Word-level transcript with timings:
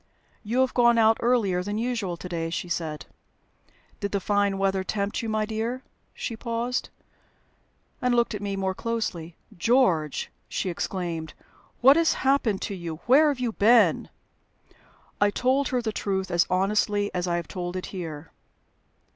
"You 0.43 0.61
have 0.61 0.73
gone 0.73 0.97
out 0.97 1.17
earlier 1.19 1.61
than 1.61 1.77
usual 1.77 2.17
to 2.17 2.27
day," 2.27 2.49
she 2.49 2.67
said. 2.67 3.05
"Did 3.99 4.13
the 4.13 4.19
fine 4.19 4.57
weather 4.57 4.83
tempt 4.83 5.21
you, 5.21 5.29
my 5.29 5.45
dear?" 5.45 5.83
She 6.15 6.35
paused, 6.35 6.89
and 8.01 8.15
looked 8.15 8.33
at 8.33 8.41
me 8.41 8.55
more 8.55 8.73
closely. 8.73 9.35
"George!" 9.55 10.31
she 10.49 10.71
exclaimed, 10.71 11.35
"what 11.81 11.97
has 11.97 12.13
happened 12.25 12.63
to 12.63 12.73
you? 12.73 12.95
Where 13.05 13.27
have 13.27 13.39
you 13.39 13.51
been?" 13.51 14.09
I 15.21 15.29
told 15.29 15.67
her 15.67 15.83
the 15.83 15.91
truth 15.93 16.31
as 16.31 16.47
honestly 16.49 17.11
as 17.13 17.27
I 17.27 17.35
have 17.35 17.47
told 17.47 17.75
it 17.75 17.85
here. 17.93 18.31